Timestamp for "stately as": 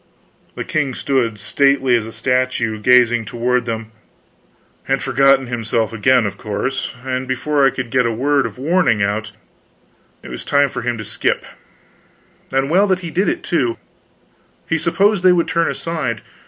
1.37-2.07